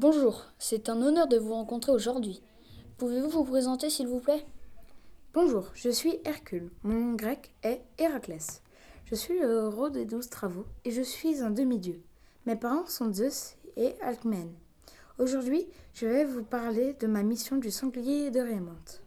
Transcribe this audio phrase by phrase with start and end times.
[0.00, 2.40] Bonjour, c'est un honneur de vous rencontrer aujourd'hui.
[2.98, 4.46] Pouvez-vous vous présenter s'il vous plaît?
[5.34, 6.70] Bonjour, je suis Hercule.
[6.84, 8.62] Mon nom grec est Héraclès.
[9.06, 12.00] Je suis le héros des douze travaux et je suis un demi-dieu.
[12.46, 14.54] Mes parents sont Zeus et Alcmène.
[15.18, 19.00] Aujourd'hui, je vais vous parler de ma mission du sanglier de Raymond.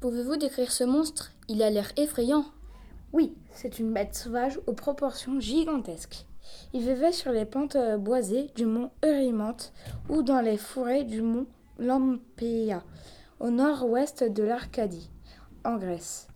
[0.00, 1.30] Pouvez-vous décrire ce monstre?
[1.46, 2.46] Il a l'air effrayant.
[3.12, 6.26] Oui, c'est une bête sauvage aux proportions gigantesques.
[6.72, 9.72] Il vivait sur les pentes boisées du mont Eurymante
[10.08, 11.46] ou dans les forêts du mont
[11.78, 12.84] Lampeia,
[13.40, 15.10] au nord-ouest de l'Arcadie,
[15.64, 16.28] en Grèce.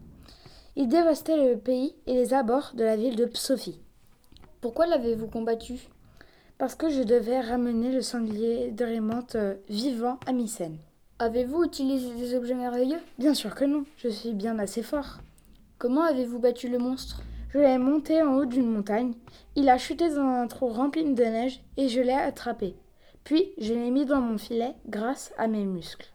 [0.74, 3.79] Il dévastait le pays et les abords de la ville de Psophie.
[4.60, 5.79] Pourquoi l'avez-vous combattu?
[6.59, 9.27] Parce que je devais ramener le sanglier de Raymond
[9.68, 10.79] vivant à Mycène.
[11.20, 13.01] Avez-vous utilisé des objets merveilleux?
[13.18, 15.18] Bien sûr que non, je suis bien assez fort.
[15.78, 17.23] Comment avez-vous battu le monstre?
[17.51, 19.15] Je l'ai monté en haut d'une montagne.
[19.56, 22.77] Il a chuté dans un trou rempli de neige et je l'ai attrapé.
[23.24, 26.13] Puis je l'ai mis dans mon filet grâce à mes muscles.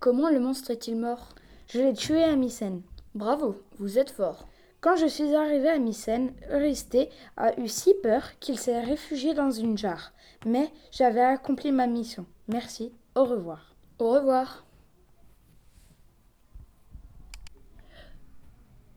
[0.00, 1.34] Comment le monstre est-il mort?
[1.68, 2.82] Je l'ai tué à Mycène.
[3.14, 4.46] Bravo, vous êtes fort.
[4.80, 9.50] Quand je suis arrivé à Mycène, Eurysthée a eu si peur qu'il s'est réfugié dans
[9.50, 10.12] une jarre.
[10.44, 12.26] Mais j'avais accompli ma mission.
[12.48, 13.74] Merci, au revoir.
[13.98, 14.64] Au revoir.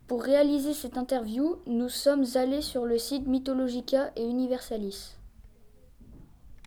[0.10, 5.19] Pour réaliser cette interview, nous sommes allés sur le site Mythologica et Universalis.